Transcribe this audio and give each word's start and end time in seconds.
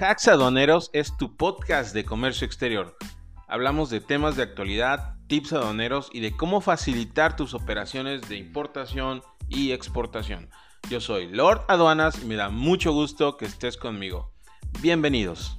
Hacks 0.00 0.28
Aduaneros 0.28 0.90
es 0.92 1.16
tu 1.16 1.36
podcast 1.36 1.92
de 1.92 2.04
comercio 2.04 2.46
exterior. 2.46 2.96
Hablamos 3.48 3.90
de 3.90 4.00
temas 4.00 4.36
de 4.36 4.44
actualidad, 4.44 5.16
tips 5.26 5.52
aduaneros 5.54 6.08
y 6.12 6.20
de 6.20 6.36
cómo 6.36 6.60
facilitar 6.60 7.34
tus 7.34 7.52
operaciones 7.52 8.28
de 8.28 8.36
importación 8.36 9.22
y 9.48 9.72
exportación. 9.72 10.50
Yo 10.88 11.00
soy 11.00 11.26
Lord 11.26 11.64
Aduanas 11.66 12.22
y 12.22 12.26
me 12.26 12.36
da 12.36 12.48
mucho 12.48 12.92
gusto 12.92 13.36
que 13.36 13.46
estés 13.46 13.76
conmigo. 13.76 14.32
Bienvenidos. 14.80 15.58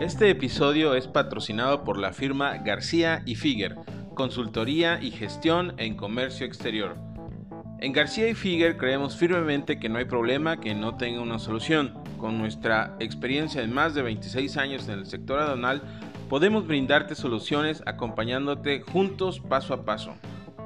Este 0.00 0.30
episodio 0.30 0.94
es 0.94 1.08
patrocinado 1.08 1.84
por 1.84 1.98
la 1.98 2.14
firma 2.14 2.56
García 2.58 3.22
y 3.26 3.34
Figuer 3.34 3.76
consultoría 4.16 5.00
y 5.00 5.12
gestión 5.12 5.74
en 5.76 5.94
comercio 5.94 6.44
exterior. 6.44 6.96
En 7.78 7.92
García 7.92 8.28
y 8.28 8.34
Figuer 8.34 8.76
creemos 8.78 9.16
firmemente 9.16 9.78
que 9.78 9.88
no 9.88 9.98
hay 9.98 10.06
problema 10.06 10.58
que 10.58 10.74
no 10.74 10.96
tenga 10.96 11.20
una 11.20 11.38
solución. 11.38 11.94
Con 12.18 12.38
nuestra 12.38 12.96
experiencia 12.98 13.60
de 13.60 13.68
más 13.68 13.94
de 13.94 14.02
26 14.02 14.56
años 14.56 14.88
en 14.88 14.98
el 14.98 15.06
sector 15.06 15.38
aduanal, 15.38 15.82
podemos 16.28 16.66
brindarte 16.66 17.14
soluciones 17.14 17.82
acompañándote 17.86 18.80
juntos 18.80 19.38
paso 19.38 19.74
a 19.74 19.84
paso. 19.84 20.14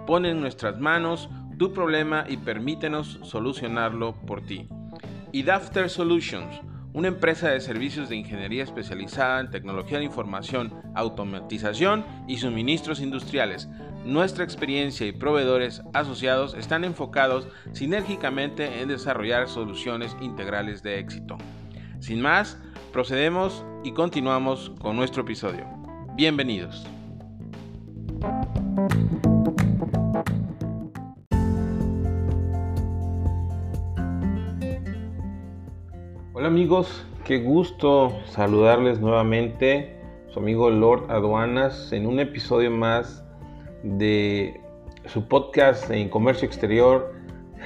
Pon 0.06 0.24
en 0.24 0.40
nuestras 0.40 0.78
manos 0.78 1.28
tu 1.58 1.72
problema 1.74 2.24
y 2.28 2.38
permítenos 2.38 3.18
solucionarlo 3.22 4.14
por 4.26 4.40
ti. 4.40 4.68
Y 5.32 5.42
Dafter 5.42 5.90
Solutions 5.90 6.60
una 6.92 7.08
empresa 7.08 7.48
de 7.48 7.60
servicios 7.60 8.08
de 8.08 8.16
ingeniería 8.16 8.64
especializada 8.64 9.40
en 9.40 9.50
tecnología 9.50 9.98
de 9.98 10.04
información, 10.04 10.74
automatización 10.94 12.04
y 12.26 12.38
suministros 12.38 13.00
industriales. 13.00 13.68
Nuestra 14.04 14.44
experiencia 14.44 15.06
y 15.06 15.12
proveedores 15.12 15.82
asociados 15.92 16.54
están 16.54 16.84
enfocados 16.84 17.48
sinérgicamente 17.72 18.80
en 18.80 18.88
desarrollar 18.88 19.48
soluciones 19.48 20.16
integrales 20.20 20.82
de 20.82 20.98
éxito. 20.98 21.38
Sin 22.00 22.20
más, 22.20 22.58
procedemos 22.92 23.64
y 23.84 23.92
continuamos 23.92 24.72
con 24.80 24.96
nuestro 24.96 25.22
episodio. 25.22 25.66
Bienvenidos. 26.16 26.86
Amigos, 36.50 37.06
qué 37.24 37.38
gusto 37.38 38.12
saludarles 38.24 38.98
nuevamente, 38.98 39.96
su 40.30 40.40
amigo 40.40 40.68
Lord 40.68 41.08
Aduanas, 41.08 41.92
en 41.92 42.08
un 42.08 42.18
episodio 42.18 42.72
más 42.72 43.24
de 43.84 44.60
su 45.06 45.28
podcast 45.28 45.88
en 45.92 46.08
comercio 46.08 46.48
exterior, 46.48 47.14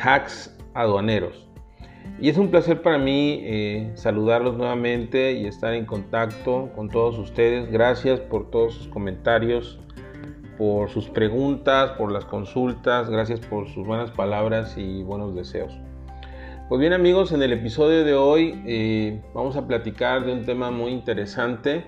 Hacks 0.03 0.55
Aduaneros. 0.75 1.49
Y 2.21 2.29
es 2.29 2.37
un 2.37 2.51
placer 2.51 2.83
para 2.83 2.99
mí 2.99 3.41
eh, 3.45 3.91
saludarlos 3.95 4.59
nuevamente 4.59 5.33
y 5.33 5.47
estar 5.47 5.73
en 5.73 5.87
contacto 5.87 6.69
con 6.77 6.91
todos 6.91 7.19
ustedes. 7.19 7.73
Gracias 7.73 8.21
por 8.21 8.51
todos 8.51 8.75
sus 8.75 8.89
comentarios, 8.89 9.81
por 10.59 10.91
sus 10.91 11.09
preguntas, 11.09 11.93
por 11.93 12.13
las 12.13 12.27
consultas, 12.27 13.09
gracias 13.09 13.41
por 13.41 13.67
sus 13.67 13.87
buenas 13.87 14.11
palabras 14.11 14.77
y 14.77 15.03
buenos 15.03 15.35
deseos. 15.35 15.75
Pues 16.67 16.81
bien 16.81 16.95
amigos, 16.95 17.31
en 17.33 17.43
el 17.43 17.53
episodio 17.53 18.07
de 18.07 18.15
hoy 18.15 18.63
eh, 18.67 19.21
vamos 19.35 19.55
a 19.55 19.67
platicar 19.67 20.25
de 20.25 20.33
un 20.33 20.47
tema 20.47 20.71
muy 20.71 20.93
interesante. 20.93 21.85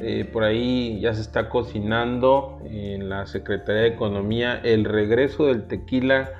Eh, 0.00 0.24
por 0.32 0.44
ahí 0.44 1.00
ya 1.00 1.12
se 1.12 1.22
está 1.22 1.48
cocinando 1.48 2.60
en 2.64 3.08
la 3.08 3.26
Secretaría 3.26 3.82
de 3.82 3.88
Economía 3.88 4.60
el 4.62 4.84
regreso 4.84 5.46
del 5.46 5.66
tequila 5.66 6.30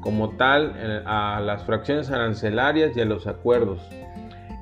como 0.00 0.36
tal 0.36 0.74
eh, 0.76 1.00
a 1.06 1.40
las 1.40 1.64
fracciones 1.64 2.10
arancelarias 2.10 2.94
y 2.94 3.00
a 3.00 3.06
los 3.06 3.26
acuerdos. 3.26 3.80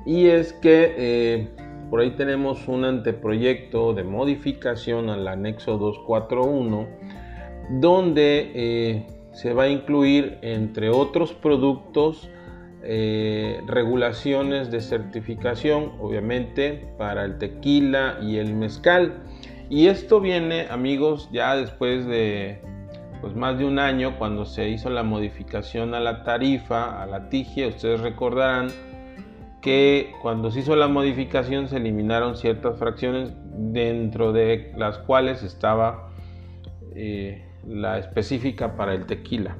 Y 0.05 0.27
es 0.27 0.53
que 0.53 1.49
por 1.89 1.99
ahí 1.99 2.11
tenemos 2.11 2.69
un 2.69 2.85
anteproyecto 2.85 3.93
de 3.93 4.05
modificación 4.05 5.09
al 5.09 5.27
anexo 5.27 5.77
241 5.77 6.87
donde 7.81 9.05
se 9.33 9.53
va 9.53 9.63
a 9.63 9.67
incluir 9.67 10.37
entre 10.41 10.89
otros 10.89 11.33
productos 11.33 12.29
eh, 12.87 13.61
regulaciones 13.65 14.69
de 14.69 14.79
certificación, 14.79 15.93
obviamente, 15.99 16.87
para 16.99 17.25
el 17.25 17.39
tequila 17.39 18.19
y 18.21 18.37
el 18.37 18.53
mezcal. 18.53 19.23
Y 19.69 19.87
esto 19.87 20.21
viene, 20.21 20.67
amigos, 20.69 21.27
ya 21.31 21.55
después 21.55 22.05
de 22.05 22.61
pues, 23.21 23.35
más 23.35 23.57
de 23.57 23.65
un 23.65 23.79
año, 23.79 24.19
cuando 24.19 24.45
se 24.45 24.69
hizo 24.69 24.91
la 24.91 25.01
modificación 25.01 25.95
a 25.95 25.99
la 25.99 26.23
tarifa, 26.23 27.01
a 27.01 27.07
la 27.07 27.27
tigia, 27.27 27.67
ustedes 27.67 28.01
recordarán 28.01 28.67
que 29.63 30.11
cuando 30.21 30.51
se 30.51 30.59
hizo 30.59 30.75
la 30.75 30.87
modificación 30.87 31.67
se 31.67 31.77
eliminaron 31.77 32.37
ciertas 32.37 32.77
fracciones 32.77 33.33
dentro 33.55 34.31
de 34.31 34.71
las 34.77 34.99
cuales 34.99 35.41
estaba 35.41 36.11
eh, 36.93 37.43
la 37.67 37.97
específica 37.97 38.75
para 38.75 38.93
el 38.93 39.07
tequila. 39.07 39.57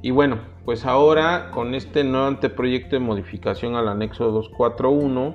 Y 0.00 0.10
bueno, 0.10 0.38
pues 0.64 0.84
ahora 0.84 1.50
con 1.50 1.74
este 1.74 2.04
nuevo 2.04 2.26
anteproyecto 2.26 2.96
de 2.96 3.00
modificación 3.00 3.74
al 3.74 3.88
anexo 3.88 4.30
241 4.30 5.34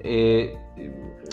eh, 0.00 0.56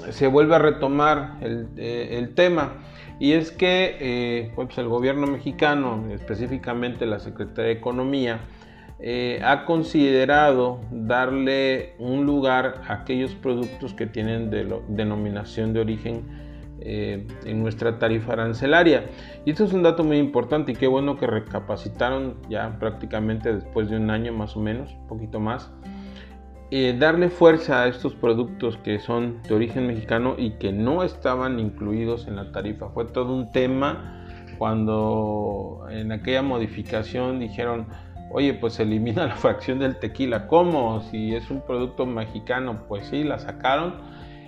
se 0.10 0.28
vuelve 0.28 0.56
a 0.56 0.60
retomar 0.60 1.38
el, 1.42 1.68
eh, 1.78 2.28
tema. 2.36 2.74
Y 3.20 3.34
es 3.34 3.52
que 3.52 3.98
eh, 4.00 4.52
pues 4.56 4.78
el 4.78 4.88
gobierno 4.88 5.28
mexicano, 5.28 6.06
específicamente 6.12 7.06
la 7.06 7.20
Secretaría 7.20 7.66
de 7.66 7.72
Economía, 7.74 8.40
ha 9.44 9.66
considerado 9.66 10.80
darle 10.90 11.94
un 12.00 12.26
lugar 12.26 12.84
a 12.88 12.94
aquellos 12.94 13.36
productos 13.36 13.94
que 13.94 14.06
tienen 14.06 14.50
denominación 14.88 15.74
de 15.74 15.82
origen 15.82 16.24
eh, 16.86 17.26
en 17.46 17.62
nuestra 17.62 17.98
tarifa 17.98 18.34
arancelaria. 18.34 19.06
Y 19.46 19.52
esto 19.52 19.64
es 19.64 19.72
un 19.72 19.84
dato 19.84 20.04
muy 20.04 20.18
importante 20.18 20.74
y 20.74 20.76
qué 20.76 20.88
bueno 20.88 21.18
que 21.18 21.28
recapacitaron 21.28 22.36
ya 22.50 22.78
prácticamente 22.78 23.54
después 23.54 23.90
de 23.90 23.96
un 23.96 24.10
año 24.10 24.34
más 24.34 24.58
o 24.58 24.60
menos, 24.60 24.94
un 24.94 25.08
poquito 25.08 25.40
más. 25.40 25.72
Eh, 26.72 26.96
darle 26.98 27.30
fuerza 27.30 27.84
a 27.84 27.88
estos 27.88 28.16
productos 28.16 28.78
que 28.78 29.00
son 29.00 29.42
de 29.44 29.54
origen 29.54 29.88
mexicano 29.88 30.36
y 30.38 30.58
que 30.58 30.74
no 30.74 31.04
estaban 31.04 31.60
incluidos 31.60 32.28
en 32.28 32.36
la 32.36 32.52
tarifa. 32.52 32.90
Fue 32.90 33.06
todo 33.06 33.34
un 33.34 33.52
tema 33.52 34.26
cuando 34.58 35.86
en 35.90 36.12
aquella 36.12 36.42
modificación 36.42 37.40
dijeron, 37.40 37.88
oye, 38.32 38.54
pues 38.56 38.74
se 38.74 38.84
elimina 38.84 39.26
la 39.28 39.36
fracción 39.36 39.80
del 39.80 40.00
tequila. 40.00 40.48
¿Cómo? 40.48 41.02
Si 41.12 41.34
es 41.34 41.50
un 41.50 41.62
producto 41.62 42.06
mexicano, 42.06 42.84
pues 42.90 43.06
sí, 43.08 43.24
la 43.24 43.40
sacaron. 43.40 43.94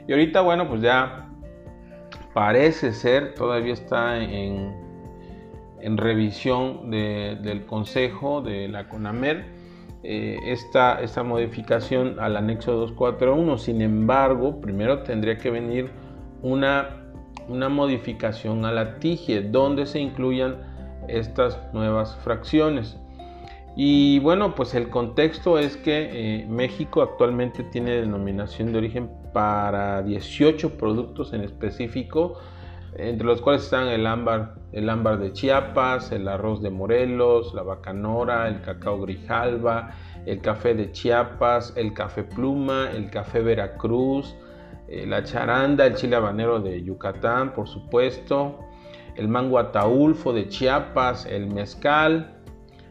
Y 0.07 0.11
ahorita, 0.11 0.41
bueno, 0.41 0.67
pues 0.67 0.81
ya 0.81 1.29
parece 2.35 2.91
ser, 2.91 3.33
todavía 3.33 3.71
está 3.71 4.21
en, 4.21 4.83
revisión 5.97 6.91
del 6.91 7.65
Consejo 7.65 8.41
de 8.41 8.67
la 8.67 8.89
CONAMER, 8.89 9.45
eh, 10.03 10.37
esta, 10.45 10.99
esta, 11.01 11.23
modificación 11.23 12.19
al 12.19 12.35
anexo 12.35 12.73
241. 12.73 13.57
Sin 13.57 13.81
embargo, 13.81 14.59
primero 14.59 15.03
tendría 15.03 15.37
que 15.37 15.49
venir 15.49 15.91
una, 16.41 17.05
una 17.47 17.69
modificación 17.69 18.65
a 18.65 18.71
la 18.73 18.99
TIGIE, 18.99 19.43
donde 19.43 19.85
se 19.85 19.99
incluyan 19.99 20.57
estas 21.07 21.57
nuevas 21.71 22.17
fracciones. 22.17 22.97
Y 23.77 24.19
bueno, 24.19 24.55
pues 24.55 24.75
el 24.75 24.89
contexto 24.89 25.57
es 25.57 25.77
que 25.77 26.09
eh, 26.11 26.45
México 26.49 27.01
actualmente 27.01 27.63
tiene 27.63 27.91
denominación 27.91 28.73
de 28.73 28.77
origen 28.79 29.09
para 29.35 30.01
18 30.01 30.77
productos 30.77 31.33
en 31.33 31.41
específico, 31.41 32.39
entre 32.95 33.27
los 33.27 33.41
cuales 33.41 33.63
están 33.63 33.89
el 33.89 34.07
ámbar, 34.07 34.55
el 34.71 34.89
ámbar 34.89 35.19
de 35.19 35.33
Chiapas, 35.33 36.13
el 36.13 36.29
arroz 36.29 36.61
de 36.61 36.69
Morelos, 36.69 37.53
la 37.53 37.61
bacanora, 37.61 38.47
el 38.47 38.61
cacao 38.61 39.01
grijalba, 39.01 39.91
el 40.25 40.39
café 40.39 40.73
de 40.73 40.93
Chiapas, 40.93 41.73
el 41.75 41.93
café 41.93 42.23
pluma, 42.23 42.91
el 42.95 43.09
café 43.09 43.41
Veracruz, 43.41 44.33
eh, 44.87 45.05
la 45.05 45.21
charanda, 45.25 45.85
el 45.85 45.95
chile 45.95 46.15
habanero 46.15 46.61
de 46.61 46.81
Yucatán, 46.81 47.53
por 47.53 47.67
supuesto, 47.67 48.59
el 49.17 49.27
mango 49.27 49.59
ataulfo 49.59 50.31
de 50.31 50.47
Chiapas, 50.47 51.25
el 51.25 51.47
mezcal, 51.47 52.37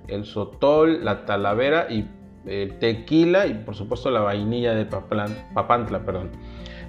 el 0.08 0.26
sotol, 0.26 1.02
la 1.02 1.24
talavera 1.24 1.86
y 1.88 2.06
tequila 2.44 3.46
y 3.46 3.54
por 3.54 3.74
supuesto 3.74 4.10
la 4.10 4.20
vainilla 4.20 4.74
de 4.74 4.84
Papantla. 4.84 6.04
Perdón. 6.04 6.30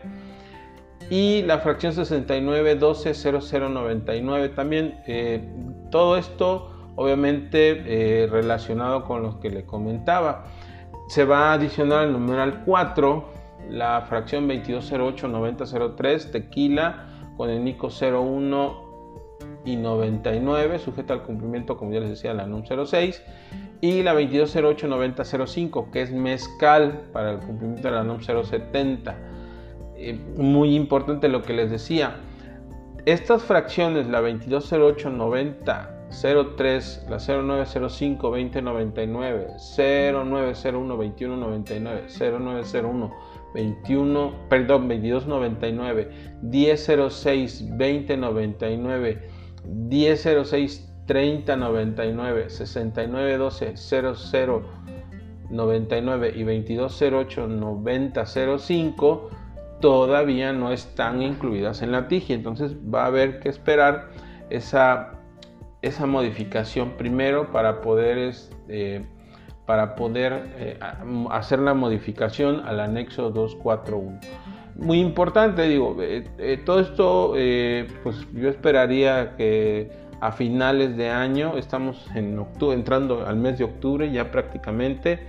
y 1.10 1.42
la 1.44 1.60
fracción 1.60 1.94
69 1.94 2.76
12 2.76 3.14
00 3.14 3.70
99 3.70 4.50
también 4.50 4.96
eh, 5.08 5.48
todo 5.94 6.18
esto 6.18 6.72
obviamente 6.96 7.84
eh, 7.86 8.28
relacionado 8.28 9.04
con 9.04 9.22
lo 9.22 9.40
que 9.40 9.52
le 9.52 9.64
comentaba 9.64 10.46
se 11.08 11.24
va 11.24 11.52
a 11.52 11.54
adicionar 11.54 12.06
el 12.06 12.14
numeral 12.14 12.64
4 12.66 13.30
la 13.70 14.02
fracción 14.02 14.48
2208 14.48 15.28
9003 15.28 16.32
tequila 16.32 17.06
con 17.38 17.52
el 17.52 17.64
NICO 17.64 17.90
01 17.90 18.94
y 19.66 19.76
99, 19.76 20.80
sujeta 20.80 21.14
al 21.14 21.24
cumplimiento, 21.24 21.78
como 21.78 21.94
ya 21.94 22.00
les 22.00 22.10
decía, 22.10 22.34
la 22.34 22.46
NUM 22.46 22.64
06, 22.66 23.24
y 23.82 24.04
la 24.04 24.14
2208-9005, 24.14 25.90
que 25.92 26.02
es 26.02 26.12
mezcal 26.12 27.04
para 27.14 27.32
el 27.32 27.40
cumplimiento 27.40 27.88
de 27.88 27.94
la 27.94 28.04
NUM 28.04 28.20
070. 28.20 29.16
Eh, 29.96 30.20
muy 30.38 30.76
importante 30.76 31.30
lo 31.30 31.44
que 31.44 31.54
les 31.54 31.72
decía. 31.72 32.18
Estas 33.06 33.44
fracciones, 33.44 34.08
la 34.08 34.22
2208-90, 34.22 35.90
03, 36.56 37.06
la 37.10 37.18
0905 37.20 38.30
2099, 38.30 39.48
0901 39.78 40.96
2199, 40.96 42.08
0901 42.08 43.14
21, 43.54 44.34
perdón, 44.48 44.88
2299, 44.88 46.12
1006 46.44 47.70
2099 47.78 49.30
1006 49.66 50.90
3099 51.06 52.50
6912 52.50 53.76
00 53.76 54.64
99 55.50 56.34
y 56.36 56.44
2208 56.44 57.48
9005 57.48 59.30
todavía 59.84 60.54
no 60.54 60.72
están 60.72 61.22
incluidas 61.22 61.82
en 61.82 61.92
la 61.92 62.08
TIGI. 62.08 62.32
Entonces 62.32 62.74
va 62.78 63.04
a 63.04 63.08
haber 63.08 63.42
que 63.42 63.50
esperar 63.50 64.08
esa, 64.50 65.20
esa 65.82 66.06
modificación 66.06 66.92
primero 66.92 67.52
para 67.52 67.82
poder, 67.82 68.18
este, 68.18 69.06
para 69.66 69.96
poder 69.96 70.54
eh, 70.56 70.80
hacer 71.32 71.60
la 71.60 71.74
modificación 71.74 72.62
al 72.66 72.80
anexo 72.80 73.30
241 73.32 74.20
muy 74.76 75.02
importante, 75.02 75.68
digo, 75.68 75.98
eh, 76.00 76.24
eh, 76.40 76.58
todo 76.66 76.80
esto, 76.80 77.34
pues 78.04 78.26
yo 78.34 78.50
esperaría 78.50 79.36
que 79.36 79.92
a 80.20 80.32
finales 80.32 80.98
de 80.98 81.10
año, 81.10 81.58
estamos 81.58 82.10
en 82.16 82.40
octubre, 82.40 82.74
entrando 82.74 83.28
al 83.28 83.36
mes 83.36 83.60
de 83.60 83.66
octubre 83.66 84.12
ya 84.12 84.32
prácticamente, 84.32 85.28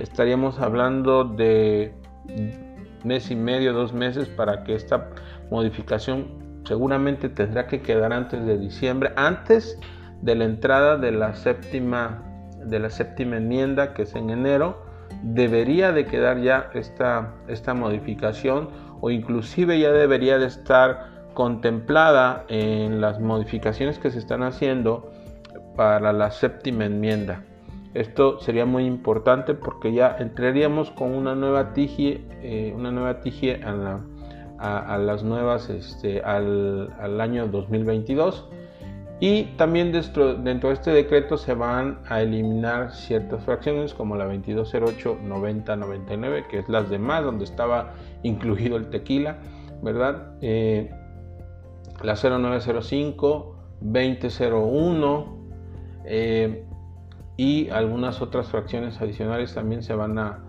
estaríamos 0.00 0.58
hablando 0.58 1.22
de 1.22 1.94
mes 3.04 3.30
y 3.30 3.36
medio, 3.36 3.72
dos 3.72 3.92
meses 3.92 4.28
para 4.28 4.64
que 4.64 4.74
esta 4.74 5.10
modificación 5.50 6.62
seguramente 6.64 7.28
tendrá 7.28 7.66
que 7.66 7.80
quedar 7.80 8.12
antes 8.12 8.44
de 8.44 8.58
diciembre, 8.58 9.12
antes 9.16 9.78
de 10.22 10.34
la 10.34 10.44
entrada 10.44 10.96
de 10.96 11.12
la 11.12 11.34
séptima, 11.34 12.22
de 12.64 12.78
la 12.78 12.90
séptima 12.90 13.38
enmienda 13.38 13.94
que 13.94 14.02
es 14.02 14.14
en 14.14 14.30
enero 14.30 14.90
debería 15.22 15.92
de 15.92 16.06
quedar 16.06 16.40
ya 16.40 16.70
esta, 16.74 17.34
esta 17.48 17.74
modificación 17.74 18.68
o 19.00 19.10
inclusive 19.10 19.78
ya 19.78 19.92
debería 19.92 20.38
de 20.38 20.46
estar 20.46 21.08
contemplada 21.34 22.44
en 22.48 23.00
las 23.00 23.20
modificaciones 23.20 23.98
que 23.98 24.10
se 24.10 24.18
están 24.18 24.42
haciendo 24.42 25.10
para 25.76 26.12
la 26.12 26.30
séptima 26.30 26.84
enmienda. 26.84 27.42
Esto 27.94 28.38
sería 28.38 28.66
muy 28.66 28.86
importante 28.86 29.54
porque 29.54 29.92
ya 29.92 30.16
entraríamos 30.18 30.90
con 30.90 31.12
una 31.12 31.34
nueva 31.34 31.72
TIGI, 31.72 32.24
eh, 32.42 32.72
una 32.76 32.92
nueva 32.92 33.20
TIGI 33.20 33.50
a, 34.58 34.98
las 34.98 35.24
nuevas 35.24 35.70
este, 35.70 36.20
al, 36.20 37.20
año 37.20 37.48
2022 37.48 38.48
y 39.18 39.44
también 39.56 39.90
dentro, 39.90 40.34
de 40.34 40.72
este 40.72 40.92
decreto 40.92 41.36
se 41.36 41.54
van 41.54 41.98
a 42.08 42.22
eliminar 42.22 42.92
ciertas 42.92 43.42
fracciones 43.44 43.92
como 43.92 44.16
la 44.16 44.24
2208 44.24 45.18
9099, 45.24 46.44
que 46.48 46.60
es 46.60 46.68
las 46.68 46.88
demás 46.88 47.24
donde 47.24 47.44
estaba 47.44 47.94
incluido 48.22 48.76
el 48.76 48.88
tequila, 48.88 49.38
¿verdad? 49.82 50.34
Eh, 50.40 50.90
la 52.02 52.14
0905, 52.14 53.56
2001 53.80 55.40
eh, 56.04 56.64
y 57.40 57.70
algunas 57.70 58.20
otras 58.20 58.50
fracciones 58.50 59.00
adicionales 59.00 59.54
también 59.54 59.82
se 59.82 59.94
van 59.94 60.18
a, 60.18 60.44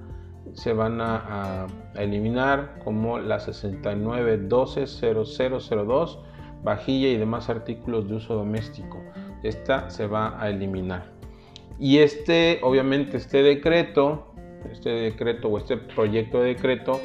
se 0.52 0.74
van 0.74 1.00
a, 1.00 1.68
eliminar 1.96 2.80
como 2.84 3.18
la 3.18 3.40
6912 3.40 4.88
0002 4.88 6.20
vajilla 6.64 7.08
y 7.08 7.16
demás 7.16 7.50
artículos 7.50 8.10
de 8.10 8.16
uso 8.16 8.36
doméstico. 8.36 9.02
Esta 9.42 9.90
se 9.90 10.06
va 10.06 10.38
a 10.38 10.50
eliminar. 10.50 11.06
Y 11.80 12.00
este, 12.00 12.60
obviamente, 12.62 13.16
este 13.16 13.42
decreto, 13.42 14.34
este 14.70 14.90
decreto 14.90 15.48
o 15.48 15.58
este 15.60 15.78
proyecto 15.78 16.42
de 16.42 16.56
decreto 16.56 17.00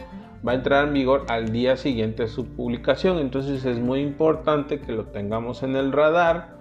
va 0.46 0.50
a 0.50 0.54
entrar 0.56 0.88
en 0.88 0.94
vigor 0.94 1.26
al 1.28 1.52
día 1.52 1.76
siguiente 1.76 2.24
de 2.24 2.28
su 2.28 2.44
publicación. 2.44 3.18
Entonces 3.18 3.64
es 3.64 3.78
muy 3.78 4.00
importante 4.00 4.80
que 4.80 4.90
lo 4.90 5.04
tengamos 5.06 5.62
en 5.62 5.76
el 5.76 5.92
radar 5.92 6.55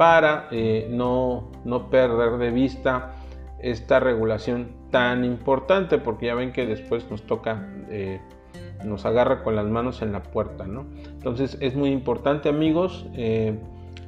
para 0.00 0.48
eh, 0.50 0.88
no, 0.90 1.50
no 1.66 1.90
perder 1.90 2.38
de 2.38 2.50
vista 2.50 3.16
esta 3.58 4.00
regulación 4.00 4.70
tan 4.90 5.26
importante 5.26 5.98
porque 5.98 6.24
ya 6.24 6.34
ven 6.34 6.52
que 6.52 6.64
después 6.64 7.10
nos 7.10 7.26
toca 7.26 7.68
eh, 7.90 8.18
nos 8.82 9.04
agarra 9.04 9.42
con 9.42 9.56
las 9.56 9.66
manos 9.66 10.00
en 10.00 10.12
la 10.12 10.22
puerta, 10.22 10.66
¿no? 10.66 10.86
Entonces 11.04 11.58
es 11.60 11.76
muy 11.76 11.90
importante, 11.90 12.48
amigos, 12.48 13.08
eh, 13.12 13.58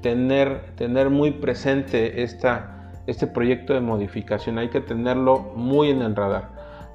tener, 0.00 0.75
tener 0.76 1.11
muy 1.11 1.30
presente 1.30 2.22
esta, 2.22 2.90
este 3.06 3.26
proyecto 3.26 3.75
de 3.75 3.82
modificación. 3.82 4.56
Hay 4.56 4.70
que 4.70 4.80
tenerlo 4.80 5.40
muy 5.56 5.90
en 5.90 6.00
el 6.00 6.16
radar. 6.16 6.52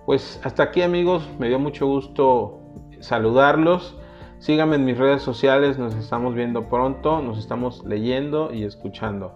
Pues 0.07 0.41
hasta 0.43 0.63
aquí, 0.63 0.81
amigos, 0.81 1.29
me 1.37 1.49
dio 1.49 1.59
mucho 1.59 1.85
gusto 1.85 2.63
saludarlos. 2.99 3.95
Síganme 4.39 4.75
en 4.75 4.86
mis 4.86 4.98
redes 4.98 5.24
sociales, 5.24 5.77
nos 5.77 5.96
estamos 5.96 6.36
viendo 6.36 6.70
pronto, 6.70 7.22
nos 7.22 7.39
estamos 7.39 7.84
leyendo 7.86 8.53
y 8.53 8.63
escuchando. 8.63 9.34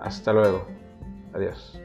Hasta 0.00 0.32
luego. 0.32 0.66
Adiós. 1.34 1.80